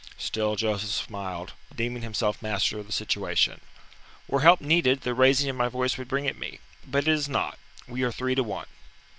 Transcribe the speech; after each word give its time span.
Still 0.17 0.55
Joseph 0.55 0.89
smiled, 0.89 1.53
deeming 1.75 2.01
himself 2.01 2.41
master 2.41 2.79
of 2.79 2.87
the 2.87 2.91
situation. 2.91 3.61
"Were 4.27 4.41
help 4.41 4.59
needed, 4.59 5.01
the 5.01 5.13
raising 5.13 5.47
of 5.47 5.55
my 5.55 5.67
voice 5.67 5.95
would 5.99 6.07
bring 6.07 6.25
it 6.25 6.39
me. 6.39 6.59
But 6.83 7.03
it 7.07 7.11
is 7.11 7.29
not. 7.29 7.59
We 7.87 8.01
are 8.01 8.11
three 8.11 8.33
to 8.33 8.41
one." 8.41 8.65